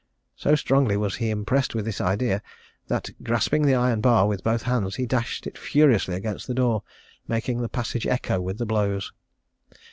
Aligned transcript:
So 0.35 0.55
strongly 0.55 0.97
was 0.97 1.17
he 1.17 1.29
impressed 1.29 1.75
with 1.75 1.85
this 1.85 2.01
idea, 2.01 2.41
that 2.87 3.11
grasping 3.21 3.67
the 3.67 3.75
iron 3.75 4.01
bar 4.01 4.27
with 4.27 4.43
both 4.43 4.63
hands 4.63 4.95
he 4.95 5.05
dashed 5.05 5.45
it 5.45 5.59
furiously 5.59 6.15
against 6.15 6.47
the 6.47 6.55
door, 6.55 6.81
making 7.27 7.61
the 7.61 7.69
passage 7.69 8.07
echo 8.07 8.41
with 8.41 8.57
the 8.57 8.65
blows. 8.65 9.11